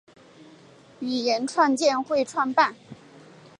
[1.01, 2.75] 语言创建会议主办。